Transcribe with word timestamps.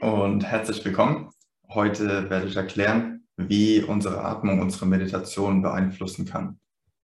und 0.00 0.44
herzlich 0.44 0.82
willkommen. 0.84 1.30
Heute 1.68 2.30
werde 2.30 2.46
ich 2.46 2.56
erklären, 2.56 3.26
wie 3.36 3.82
unsere 3.82 4.24
Atmung 4.24 4.60
unsere 4.60 4.86
Meditation 4.86 5.60
beeinflussen 5.60 6.24
kann. 6.24 6.58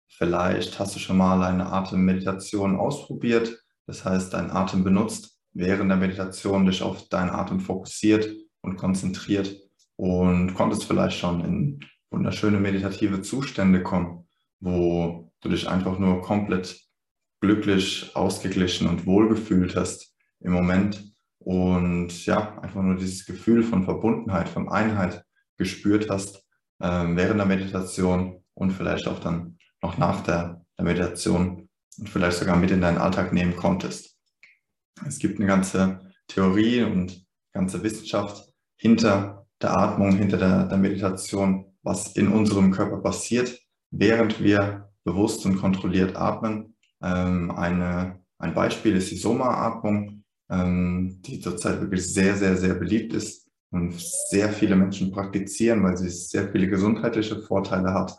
Vielleicht 0.08 0.79
hast 0.79 0.96
du 0.96 1.00
schon 1.00 1.18
mal 1.18 1.44
eine 1.44 1.71
Atemmeditation 1.71 2.78
ausprobiert, 2.78 3.62
das 3.85 4.06
heißt, 4.06 4.34
deinen 4.34 4.52
Atem 4.52 4.84
benutzt, 4.84 5.38
während 5.53 5.89
der 5.89 5.97
Meditation 5.97 6.66
dich 6.66 6.81
auf 6.81 7.10
deinen 7.10 7.31
Atem 7.31 7.60
fokussiert 7.60 8.29
und 8.62 8.78
konzentriert 8.78 9.56
und 9.98 10.53
konntest 10.53 10.85
vielleicht 10.85 11.20
schon 11.20 11.43
in 11.43 11.80
wunderschöne 12.12 12.60
meditative 12.60 13.21
Zustände 13.21 13.84
kommen, 13.84 14.25
wo 14.62 15.34
du 15.42 15.49
dich 15.49 15.67
einfach 15.67 15.99
nur 15.99 16.21
komplett 16.21 16.80
glücklich, 17.41 18.16
ausgeglichen 18.16 18.88
und 18.88 19.05
wohlgefühlt 19.05 19.75
hast 19.75 20.16
im 20.39 20.53
Moment 20.53 21.14
und 21.39 22.25
ja, 22.25 22.57
einfach 22.59 22.81
nur 22.81 22.95
dieses 22.95 23.25
Gefühl 23.25 23.63
von 23.63 23.84
Verbundenheit, 23.84 24.49
von 24.49 24.70
Einheit 24.70 25.23
gespürt 25.58 26.09
hast 26.09 26.44
äh, 26.80 26.88
während 26.88 27.39
der 27.39 27.45
Meditation 27.45 28.44
und 28.53 28.71
vielleicht 28.71 29.08
auch 29.08 29.20
dann 29.20 29.58
noch 29.81 29.98
nach 29.98 30.21
der, 30.21 30.66
der 30.77 30.85
Meditation 30.85 31.70
und 31.98 32.09
vielleicht 32.09 32.38
sogar 32.38 32.58
mit 32.58 32.71
in 32.71 32.81
deinen 32.81 32.98
Alltag 32.98 33.34
nehmen 33.34 33.55
konntest. 33.55 34.17
Es 35.05 35.20
gibt 35.20 35.39
eine 35.39 35.48
ganze 35.48 36.11
Theorie 36.27 36.84
und 36.84 37.25
ganze 37.53 37.83
Wissenschaft 37.83 38.52
hinter 38.77 39.45
der 39.61 39.77
Atmung, 39.77 40.17
hinter 40.17 40.38
der, 40.38 40.66
der 40.66 40.77
Meditation, 40.77 41.73
was 41.83 42.16
in 42.16 42.27
unserem 42.27 42.72
Körper 42.72 42.97
passiert, 43.02 43.59
während 43.91 44.41
wir 44.41 44.89
bewusst 45.03 45.45
und 45.45 45.58
kontrolliert 45.58 46.16
atmen. 46.16 46.75
Ähm, 47.02 47.52
eine, 47.52 48.20
ein 48.39 48.53
Beispiel 48.53 48.95
ist 48.95 49.11
die 49.11 49.17
Soma-Atmung 49.17 50.24
ähm, 50.49 51.21
die 51.21 51.39
zurzeit 51.39 51.81
wirklich 51.81 52.05
sehr, 52.13 52.35
sehr, 52.35 52.57
sehr 52.57 52.75
beliebt 52.75 53.13
ist 53.13 53.47
und 53.71 53.99
sehr 54.29 54.49
viele 54.49 54.75
Menschen 54.75 55.11
praktizieren, 55.11 55.83
weil 55.83 55.97
sie 55.97 56.09
sehr 56.09 56.49
viele 56.49 56.67
gesundheitliche 56.67 57.41
Vorteile 57.41 57.93
hat, 57.93 58.17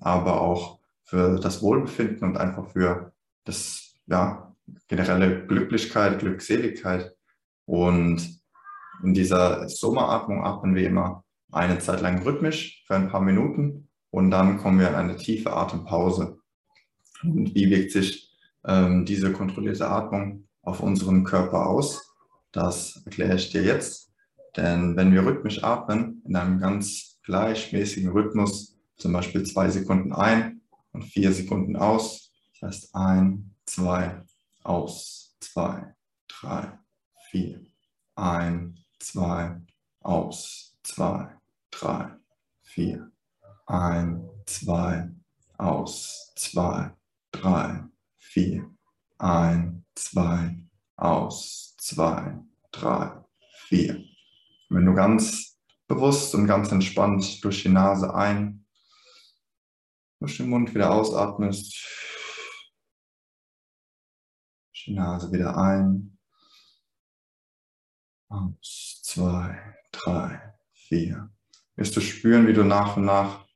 aber 0.00 0.40
auch 0.40 0.78
für 1.04 1.38
das 1.38 1.62
Wohlbefinden 1.62 2.28
und 2.28 2.36
einfach 2.36 2.68
für 2.70 3.12
das 3.44 3.94
ja, 4.06 4.54
generelle 4.88 5.46
Glücklichkeit, 5.46 6.20
Glückseligkeit. 6.20 7.14
Und 7.66 8.40
in 9.02 9.14
dieser 9.14 9.68
Sommeratmung 9.68 10.44
atmen 10.44 10.74
wir 10.74 10.86
immer 10.86 11.24
eine 11.50 11.78
Zeit 11.78 12.00
lang 12.00 12.22
rhythmisch 12.22 12.84
für 12.86 12.94
ein 12.94 13.08
paar 13.08 13.20
Minuten 13.20 13.88
und 14.10 14.30
dann 14.30 14.58
kommen 14.58 14.78
wir 14.78 14.88
in 14.88 14.94
eine 14.94 15.16
tiefe 15.16 15.52
Atempause. 15.52 16.38
Und 17.22 17.54
wie 17.54 17.70
wirkt 17.70 17.92
sich 17.92 18.36
ähm, 18.64 19.04
diese 19.04 19.32
kontrollierte 19.32 19.88
Atmung 19.88 20.48
auf 20.62 20.80
unseren 20.80 21.24
Körper 21.24 21.66
aus. 21.66 22.14
Das 22.52 23.02
erkläre 23.04 23.36
ich 23.36 23.50
dir 23.50 23.62
jetzt. 23.62 24.12
Denn 24.56 24.96
wenn 24.96 25.12
wir 25.12 25.24
rhythmisch 25.24 25.62
atmen, 25.62 26.22
in 26.26 26.36
einem 26.36 26.60
ganz 26.60 27.18
gleichmäßigen 27.24 28.10
Rhythmus, 28.10 28.78
zum 28.96 29.12
Beispiel 29.12 29.42
zwei 29.44 29.70
Sekunden 29.70 30.12
ein 30.12 30.60
und 30.92 31.04
vier 31.04 31.32
Sekunden 31.32 31.76
aus, 31.76 32.30
das 32.60 32.68
heißt 32.68 32.94
ein, 32.94 33.54
zwei, 33.66 34.22
aus, 34.62 35.34
zwei, 35.40 35.94
drei, 36.28 36.78
vier, 37.30 37.60
ein, 38.14 38.78
zwei, 38.98 39.60
aus, 40.00 40.76
zwei, 40.82 41.28
drei, 41.70 42.10
vier, 42.62 43.10
ein, 43.66 44.28
zwei, 44.46 45.10
aus, 45.58 46.32
zwei, 46.36 46.92
drei, 47.30 47.84
vier, 48.18 48.70
ein, 49.22 49.86
zwei, 49.94 50.66
aus, 50.96 51.76
zwei, 51.78 52.40
drei, 52.72 53.24
vier. 53.68 54.04
wenn 54.68 54.84
du 54.84 54.94
ganz 54.94 55.58
bewusst 55.86 56.34
und 56.34 56.46
ganz 56.46 56.72
entspannt 56.72 57.44
durch 57.44 57.62
die 57.62 57.68
Nase 57.68 58.12
ein, 58.14 58.66
durch 60.18 60.38
den 60.38 60.48
Mund 60.48 60.74
wieder 60.74 60.92
ausatmest, 60.92 61.72
durch 64.70 64.84
die 64.86 64.94
Nase 64.94 65.30
wieder 65.30 65.56
ein, 65.56 66.18
aus, 68.28 69.00
zwei, 69.04 69.76
drei, 69.92 70.54
vier. 70.72 71.30
Wirst 71.76 71.94
du 71.94 72.00
spüren, 72.00 72.48
wie 72.48 72.54
du 72.54 72.64
nach 72.64 72.96
und 72.96 73.04
nach 73.04 73.46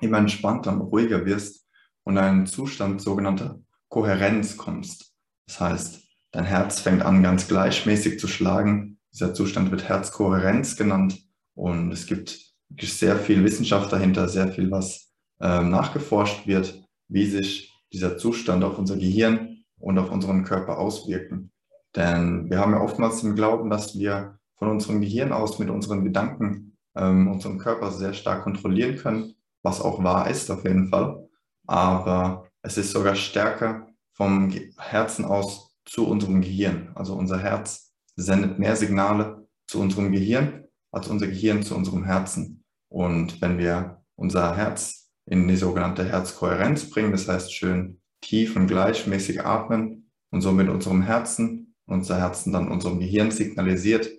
immer 0.00 0.18
entspannter 0.18 0.72
und 0.72 0.80
ruhiger 0.80 1.24
wirst 1.24 1.68
und 2.02 2.16
in 2.16 2.22
einen 2.22 2.46
Zustand 2.46 3.00
sogenannter 3.00 3.60
Kohärenz 3.88 4.56
kommst. 4.56 5.12
Das 5.46 5.60
heißt, 5.60 6.02
dein 6.32 6.44
Herz 6.44 6.80
fängt 6.80 7.02
an, 7.02 7.22
ganz 7.22 7.48
gleichmäßig 7.48 8.18
zu 8.18 8.28
schlagen. 8.28 8.98
Dieser 9.12 9.34
Zustand 9.34 9.70
wird 9.70 9.88
Herzkohärenz 9.88 10.76
genannt 10.76 11.18
und 11.54 11.92
es 11.92 12.06
gibt 12.06 12.38
sehr 12.80 13.16
viel 13.16 13.44
Wissenschaft 13.44 13.92
dahinter, 13.92 14.28
sehr 14.28 14.48
viel, 14.48 14.70
was 14.70 15.10
äh, 15.40 15.62
nachgeforscht 15.62 16.46
wird, 16.46 16.82
wie 17.08 17.26
sich 17.26 17.72
dieser 17.92 18.18
Zustand 18.18 18.64
auf 18.64 18.78
unser 18.78 18.96
Gehirn 18.96 19.64
und 19.78 19.98
auf 19.98 20.10
unseren 20.10 20.44
Körper 20.44 20.78
auswirken. 20.78 21.50
Denn 21.96 22.50
wir 22.50 22.58
haben 22.58 22.72
ja 22.72 22.80
oftmals 22.80 23.22
im 23.22 23.34
Glauben, 23.34 23.70
dass 23.70 23.98
wir 23.98 24.38
von 24.56 24.68
unserem 24.68 25.00
Gehirn 25.00 25.32
aus 25.32 25.58
mit 25.58 25.70
unseren 25.70 26.04
Gedanken 26.04 26.76
ähm, 26.96 27.28
unseren 27.28 27.58
Körper 27.58 27.90
sehr 27.90 28.12
stark 28.12 28.42
kontrollieren 28.42 28.96
können, 28.96 29.34
was 29.62 29.80
auch 29.80 30.02
wahr 30.02 30.28
ist 30.28 30.50
auf 30.50 30.64
jeden 30.64 30.88
Fall. 30.88 31.28
Aber 31.66 32.47
es 32.62 32.78
ist 32.78 32.92
sogar 32.92 33.14
stärker 33.14 33.88
vom 34.12 34.50
Herzen 34.78 35.24
aus 35.24 35.76
zu 35.84 36.06
unserem 36.06 36.40
Gehirn. 36.40 36.90
Also 36.94 37.14
unser 37.14 37.38
Herz 37.38 37.92
sendet 38.16 38.58
mehr 38.58 38.76
Signale 38.76 39.48
zu 39.66 39.80
unserem 39.80 40.12
Gehirn 40.12 40.64
als 40.90 41.08
unser 41.08 41.26
Gehirn 41.26 41.62
zu 41.62 41.74
unserem 41.74 42.04
Herzen. 42.04 42.64
Und 42.88 43.40
wenn 43.40 43.58
wir 43.58 44.02
unser 44.16 44.56
Herz 44.56 45.10
in 45.26 45.46
die 45.46 45.56
sogenannte 45.56 46.04
Herzkohärenz 46.04 46.90
bringen, 46.90 47.12
das 47.12 47.28
heißt 47.28 47.54
schön 47.54 48.00
tief 48.20 48.56
und 48.56 48.66
gleichmäßig 48.66 49.44
atmen 49.44 50.10
und 50.30 50.40
so 50.40 50.52
mit 50.52 50.68
unserem 50.68 51.02
Herzen, 51.02 51.74
unser 51.86 52.18
Herzen 52.18 52.52
dann 52.52 52.70
unserem 52.70 52.98
Gehirn 52.98 53.30
signalisiert, 53.30 54.10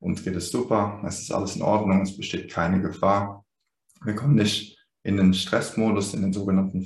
uns 0.00 0.22
geht 0.22 0.36
es 0.36 0.50
super, 0.50 1.02
es 1.06 1.20
ist 1.20 1.32
alles 1.32 1.56
in 1.56 1.62
Ordnung, 1.62 2.02
es 2.02 2.16
besteht 2.16 2.50
keine 2.50 2.82
Gefahr. 2.82 3.44
Wir 4.04 4.14
kommen 4.14 4.34
nicht 4.34 4.78
in 5.02 5.16
den 5.16 5.32
Stressmodus, 5.32 6.14
in 6.14 6.22
den 6.22 6.32
sogenannten 6.32 6.82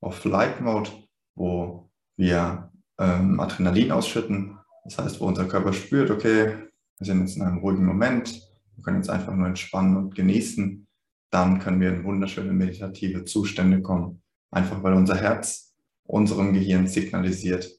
Fight-of-Flight-Mode, 0.00 0.90
wo 1.34 1.90
wir 2.16 2.70
ähm, 2.98 3.40
Adrenalin 3.40 3.92
ausschütten. 3.92 4.58
Das 4.84 4.98
heißt, 4.98 5.20
wo 5.20 5.26
unser 5.26 5.46
Körper 5.46 5.72
spürt, 5.72 6.10
okay, 6.10 6.56
wir 6.98 7.06
sind 7.06 7.20
jetzt 7.20 7.36
in 7.36 7.42
einem 7.42 7.58
ruhigen 7.58 7.84
Moment, 7.84 8.42
wir 8.74 8.84
können 8.84 8.98
jetzt 8.98 9.10
einfach 9.10 9.34
nur 9.34 9.46
entspannen 9.46 9.96
und 9.96 10.14
genießen, 10.14 10.86
dann 11.30 11.58
können 11.60 11.80
wir 11.80 11.90
in 11.90 12.04
wunderschöne 12.04 12.52
meditative 12.52 13.24
Zustände 13.24 13.82
kommen. 13.82 14.22
Einfach 14.50 14.82
weil 14.82 14.94
unser 14.94 15.16
Herz 15.16 15.74
unserem 16.04 16.52
Gehirn 16.52 16.88
signalisiert, 16.88 17.70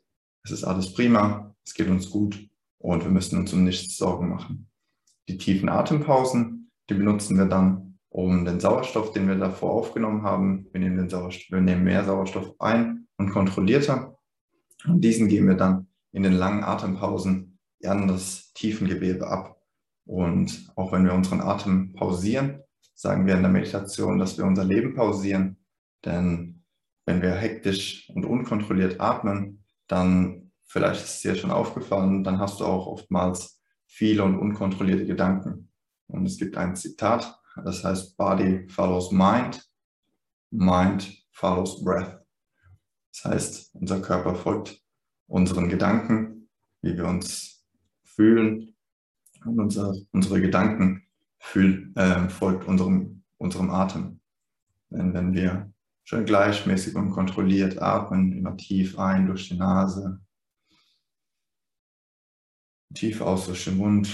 es 0.43 0.51
ist 0.51 0.63
alles 0.63 0.93
prima, 0.93 1.53
es 1.65 1.73
geht 1.73 1.89
uns 1.89 2.09
gut 2.09 2.49
und 2.77 3.03
wir 3.03 3.11
müssen 3.11 3.37
uns 3.37 3.51
um 3.51 3.65
nichts 3.65 3.97
Sorgen 3.97 4.29
machen. 4.29 4.69
Die 5.27 5.37
tiefen 5.37 5.67
Atempausen, 5.69 6.71
die 6.89 6.93
benutzen 6.93 7.37
wir 7.37 7.45
dann, 7.45 7.90
um 8.11 8.45
den 8.45 8.59
Sauerstoff, 8.59 9.13
den 9.13 9.27
wir 9.27 9.35
davor 9.35 9.71
aufgenommen 9.71 10.23
haben, 10.23 10.67
wir 10.71 10.79
nehmen, 10.79 10.97
den 10.97 11.09
Sauerstoff, 11.09 11.49
wir 11.49 11.61
nehmen 11.61 11.83
mehr 11.83 12.03
Sauerstoff 12.03 12.53
ein 12.59 13.07
und 13.17 13.31
kontrollierter 13.31 14.17
und 14.85 15.01
diesen 15.01 15.27
geben 15.27 15.47
wir 15.47 15.55
dann 15.55 15.87
in 16.11 16.23
den 16.23 16.33
langen 16.33 16.63
Atempausen 16.63 17.59
an 17.83 18.07
das 18.07 18.53
Tiefengewebe 18.53 19.27
ab. 19.27 19.57
Und 20.05 20.71
auch 20.75 20.91
wenn 20.91 21.05
wir 21.05 21.13
unseren 21.13 21.41
Atem 21.41 21.93
pausieren, 21.93 22.61
sagen 22.93 23.25
wir 23.25 23.35
in 23.35 23.43
der 23.43 23.51
Meditation, 23.51 24.19
dass 24.19 24.37
wir 24.37 24.45
unser 24.45 24.65
Leben 24.65 24.95
pausieren. 24.95 25.57
Denn 26.03 26.63
wenn 27.05 27.21
wir 27.21 27.31
hektisch 27.31 28.09
und 28.13 28.25
unkontrolliert 28.25 28.99
atmen, 28.99 29.63
dann, 29.87 30.51
vielleicht 30.65 31.03
ist 31.03 31.15
es 31.15 31.21
dir 31.21 31.35
schon 31.35 31.51
aufgefallen, 31.51 32.23
dann 32.23 32.39
hast 32.39 32.59
du 32.59 32.65
auch 32.65 32.87
oftmals 32.87 33.61
viele 33.85 34.23
und 34.23 34.37
unkontrollierte 34.37 35.05
Gedanken. 35.05 35.69
Und 36.07 36.25
es 36.25 36.37
gibt 36.37 36.57
ein 36.57 36.75
Zitat, 36.75 37.40
das 37.55 37.83
heißt, 37.83 38.17
Body 38.17 38.67
follows 38.69 39.11
Mind, 39.11 39.69
Mind 40.51 41.11
follows 41.31 41.83
Breath. 41.83 42.21
Das 43.13 43.25
heißt, 43.25 43.75
unser 43.75 44.01
Körper 44.01 44.35
folgt 44.35 44.81
unseren 45.27 45.69
Gedanken, 45.69 46.49
wie 46.81 46.95
wir 46.95 47.05
uns 47.05 47.65
fühlen 48.03 48.75
und 49.45 49.59
unser, 49.59 49.93
unsere 50.11 50.41
Gedanken 50.41 51.03
fühl, 51.39 51.91
äh, 51.95 52.29
folgt 52.29 52.67
unserem, 52.67 53.23
unserem 53.37 53.69
Atem. 53.69 54.19
Denn 54.89 55.13
wenn 55.13 55.33
wir 55.33 55.71
schön 56.03 56.25
gleichmäßig 56.25 56.95
und 56.95 57.11
kontrolliert 57.11 57.81
atmen, 57.81 58.33
immer 58.33 58.55
tief 58.57 58.99
ein 58.99 59.27
durch 59.27 59.49
die 59.49 59.57
Nase, 59.57 60.21
tief 62.93 63.21
aus 63.21 63.45
durch 63.45 63.63
den 63.65 63.77
Mund, 63.77 64.09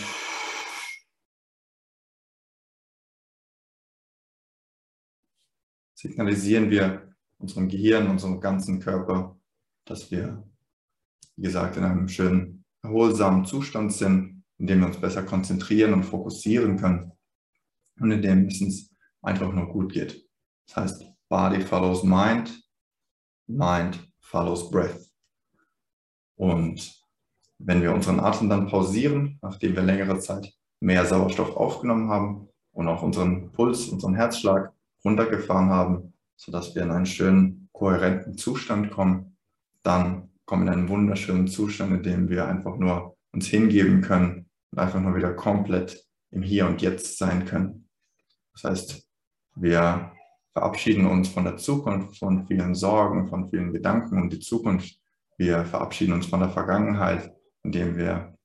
signalisieren 5.97 6.69
wir 6.69 7.13
unserem 7.37 7.67
Gehirn, 7.67 8.07
unserem 8.07 8.39
ganzen 8.39 8.79
Körper, 8.79 9.37
dass 9.85 10.11
wir, 10.11 10.43
wie 11.35 11.43
gesagt, 11.43 11.77
in 11.77 11.83
einem 11.83 12.07
schönen, 12.07 12.65
erholsamen 12.81 13.45
Zustand 13.45 13.93
sind 13.93 14.37
in 14.57 14.67
dem 14.67 14.79
wir 14.79 14.87
uns 14.87 14.99
besser 14.99 15.23
konzentrieren 15.23 15.93
und 15.93 16.03
fokussieren 16.03 16.77
können 16.77 17.11
und 17.99 18.11
in 18.11 18.21
dem 18.21 18.47
es 18.47 18.61
uns 18.61 18.95
einfach 19.21 19.51
nur 19.51 19.67
gut 19.67 19.93
geht. 19.93 20.27
Das 20.67 20.77
heißt, 20.77 21.05
Body 21.29 21.61
follows 21.61 22.03
Mind, 22.03 22.63
Mind 23.47 24.11
follows 24.19 24.69
Breath. 24.69 25.09
Und 26.35 27.01
wenn 27.59 27.81
wir 27.81 27.93
unseren 27.93 28.19
Atem 28.19 28.49
dann 28.49 28.67
pausieren, 28.67 29.39
nachdem 29.41 29.75
wir 29.75 29.83
längere 29.83 30.19
Zeit 30.19 30.53
mehr 30.79 31.05
Sauerstoff 31.05 31.55
aufgenommen 31.55 32.09
haben 32.09 32.49
und 32.71 32.87
auch 32.87 33.01
unseren 33.01 33.51
Puls, 33.51 33.89
unseren 33.89 34.15
Herzschlag 34.15 34.73
runtergefahren 35.07 35.69
haben, 35.69 36.13
sodass 36.35 36.75
wir 36.75 36.83
in 36.83 36.91
einen 36.91 37.05
schönen, 37.05 37.69
kohärenten 37.71 38.37
Zustand 38.37 38.91
kommen, 38.91 39.37
dann 39.83 40.29
kommen 40.45 40.65
wir 40.65 40.73
in 40.73 40.79
einen 40.79 40.89
wunderschönen 40.89 41.47
Zustand, 41.47 41.93
in 41.93 42.03
dem 42.03 42.29
wir 42.29 42.47
einfach 42.47 42.77
nur 42.77 43.15
uns 43.31 43.47
hingeben 43.47 44.01
können 44.01 44.49
und 44.71 44.79
einfach 44.79 44.99
nur 44.99 45.15
wieder 45.15 45.33
komplett 45.33 46.05
im 46.31 46.41
Hier 46.41 46.67
und 46.67 46.81
Jetzt 46.81 47.17
sein 47.17 47.45
können. 47.45 47.87
Das 48.53 48.63
heißt, 48.63 49.07
wir 49.55 50.11
verabschieden 50.53 51.05
uns 51.05 51.29
von 51.29 51.43
der 51.43 51.57
Zukunft, 51.57 52.17
von 52.17 52.45
vielen 52.47 52.75
Sorgen, 52.75 53.27
von 53.27 53.49
vielen 53.49 53.71
Gedanken 53.71 54.21
um 54.21 54.29
die 54.29 54.39
Zukunft. 54.39 54.99
Wir 55.37 55.63
verabschieden 55.65 56.13
uns 56.13 56.25
von 56.25 56.39
der 56.39 56.49
Vergangenheit, 56.49 57.31
indem 57.63 57.95
wir 57.95 58.35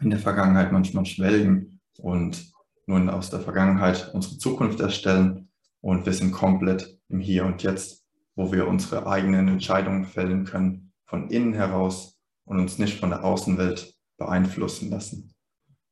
in 0.00 0.10
der 0.10 0.18
Vergangenheit 0.18 0.72
manchmal 0.72 1.06
schwelgen 1.06 1.80
und 1.98 2.52
nun 2.86 3.08
aus 3.08 3.30
der 3.30 3.40
Vergangenheit 3.40 4.10
unsere 4.12 4.38
Zukunft 4.38 4.80
erstellen. 4.80 5.48
Und 5.86 6.04
wir 6.04 6.14
sind 6.14 6.32
komplett 6.32 6.98
im 7.08 7.20
Hier 7.20 7.44
und 7.44 7.62
Jetzt, 7.62 8.04
wo 8.34 8.50
wir 8.50 8.66
unsere 8.66 9.06
eigenen 9.06 9.46
Entscheidungen 9.46 10.04
fällen 10.04 10.44
können, 10.44 10.92
von 11.04 11.30
innen 11.30 11.54
heraus 11.54 12.18
und 12.44 12.58
uns 12.58 12.80
nicht 12.80 12.98
von 12.98 13.10
der 13.10 13.22
Außenwelt 13.22 13.94
beeinflussen 14.18 14.90
lassen. 14.90 15.32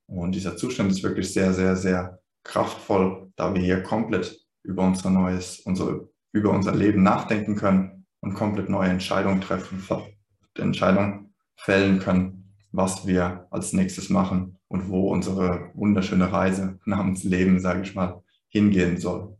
Und 0.07 0.35
dieser 0.35 0.57
Zustand 0.57 0.91
ist 0.91 1.05
wirklich 1.05 1.33
sehr, 1.33 1.53
sehr, 1.53 1.77
sehr 1.77 2.19
kraftvoll, 2.43 3.31
da 3.37 3.55
wir 3.55 3.63
hier 3.63 3.85
komplett 3.85 4.37
über 4.65 4.83
unser 4.83 5.11
neues, 5.11 5.61
unsere, 5.61 6.09
über 6.33 6.51
unser 6.51 6.75
Leben 6.75 7.05
nachdenken 7.05 7.55
können 7.55 8.05
und 8.19 8.35
komplett 8.35 8.69
neue 8.69 8.91
Entscheidungen 8.91 9.43
treffen, 9.43 9.81
Entscheidungen 10.59 11.33
fällen 11.55 12.01
können, 12.01 12.53
was 12.73 13.07
wir 13.07 13.47
als 13.53 13.73
nächstes 13.73 14.11
machen 14.11 14.59
und 14.67 14.89
wo 14.89 15.13
unsere 15.13 15.71
wunderschöne 15.75 16.33
Reise 16.33 16.81
namens 16.85 17.23
Leben, 17.23 17.61
sage 17.61 17.83
ich 17.83 17.95
mal, 17.95 18.25
hingehen 18.49 18.99
soll. 18.99 19.37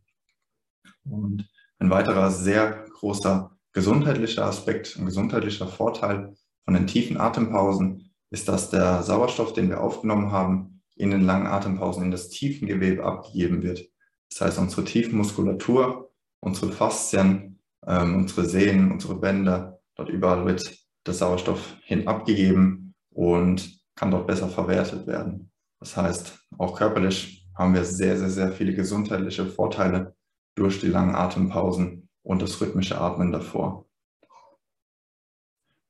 Und 1.05 1.49
ein 1.79 1.91
weiterer 1.91 2.31
sehr 2.31 2.87
großer 2.95 3.51
gesundheitlicher 3.73 4.47
Aspekt, 4.47 4.97
ein 4.97 5.07
gesundheitlicher 5.07 5.67
Vorteil 5.67 6.35
von 6.65 6.75
den 6.75 6.87
tiefen 6.87 7.19
Atempausen 7.19 8.15
ist, 8.31 8.49
dass 8.49 8.71
der 8.71 9.03
Sauerstoff, 9.03 9.53
den 9.53 9.69
wir 9.69 9.81
aufgenommen 9.81 10.33
haben, 10.33 10.83
in 10.97 11.11
den 11.11 11.23
langen 11.23 11.47
Atempausen 11.47 12.05
in 12.05 12.11
das 12.11 12.29
Tiefengewebe 12.29 13.05
abgegeben 13.05 13.63
wird. 13.63 13.85
Das 14.31 14.41
heißt, 14.41 14.59
unsere 14.59 14.85
Tiefenmuskulatur, 14.85 16.11
unsere 16.41 16.73
Faszien, 16.73 17.61
ähm, 17.87 18.17
unsere 18.17 18.47
Sehnen, 18.47 18.93
unsere 18.93 19.17
Bänder, 19.17 19.81
dort 19.97 20.09
überall 20.09 20.47
wird 20.47 20.63
der 21.07 21.15
Sauerstoff 21.15 21.77
hin 21.83 22.09
abgegeben 22.09 22.95
und 23.11 23.79
kann 23.95 24.11
dort 24.11 24.27
besser 24.27 24.49
verwertet 24.49 25.07
werden. 25.07 25.51
Das 25.81 25.97
heißt, 25.97 26.39
auch 26.59 26.77
körperlich 26.77 27.47
haben 27.57 27.75
wir 27.75 27.85
sehr, 27.85 28.17
sehr, 28.17 28.31
sehr 28.31 28.53
viele 28.53 28.75
gesundheitliche 28.75 29.47
Vorteile 29.47 30.17
durch 30.55 30.81
die 30.81 30.89
langen 30.89 31.15
Atempausen 31.15 32.09
und 32.23 32.43
das 32.43 32.61
rhythmische 32.61 33.01
Atmen 33.01 33.33
davor. 33.33 33.87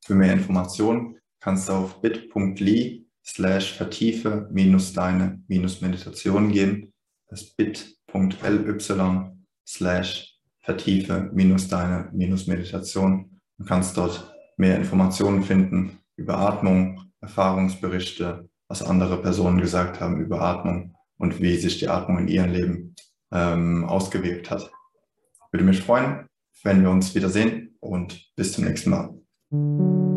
Für 0.04 0.14
mehr 0.14 0.32
Informationen 0.32 1.18
kannst 1.40 1.68
du 1.68 1.72
auf 1.72 2.00
bit.ly 2.00 3.06
slash 3.24 3.72
vertiefe 3.72 4.48
minus 4.50 4.92
deine 4.92 5.42
minus 5.48 5.80
Meditation 5.80 6.52
gehen. 6.52 6.92
Das 7.28 7.44
bit.ly 7.54 9.30
slash 9.66 10.38
vertiefe 10.60 11.30
minus 11.32 11.68
deine 11.68 12.10
minus 12.12 12.46
Meditation. 12.46 13.40
Du 13.58 13.64
kannst 13.64 13.96
dort 13.96 14.34
mehr 14.56 14.76
Informationen 14.76 15.42
finden 15.42 15.98
über 16.16 16.38
Atmung, 16.38 17.12
Erfahrungsberichte, 17.20 18.48
was 18.68 18.82
andere 18.82 19.20
Personen 19.20 19.60
gesagt 19.60 20.00
haben 20.00 20.20
über 20.20 20.40
Atmung 20.42 20.94
und 21.16 21.40
wie 21.40 21.56
sich 21.56 21.78
die 21.78 21.88
Atmung 21.88 22.18
in 22.18 22.28
ihrem 22.28 22.52
Leben 22.52 22.94
ähm, 23.34 23.84
ausgewirkt 23.84 24.50
hat. 24.50 24.70
Würde 25.50 25.64
mich 25.64 25.82
freuen, 25.82 26.26
wenn 26.62 26.82
wir 26.82 26.90
uns 26.90 27.14
wiedersehen 27.14 27.76
und 27.80 28.34
bis 28.36 28.52
zum 28.52 28.64
nächsten 28.64 28.90
Mal. 28.90 30.13